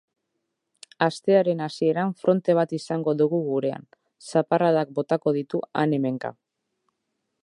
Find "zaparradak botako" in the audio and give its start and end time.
4.31-5.35